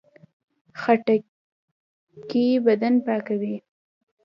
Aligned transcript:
خټکی 0.81 2.45
بدن 2.65 2.93
پاکوي. 3.05 3.55